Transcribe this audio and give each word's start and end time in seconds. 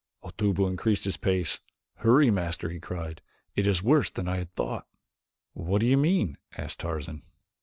Otobu 0.23 0.65
increased 0.67 1.03
his 1.05 1.15
pace. 1.15 1.59
"Hurry, 1.97 2.31
Master," 2.31 2.69
he 2.71 2.79
cried, 2.79 3.21
"it 3.55 3.67
is 3.67 3.83
worse 3.83 4.09
than 4.09 4.27
I 4.27 4.37
had 4.37 4.55
thought." 4.55 4.87
"What 5.53 5.77
do 5.79 5.85
you 5.85 5.95
mean?" 5.95 6.39
asked 6.57 6.79
Tarzan. 6.79 7.21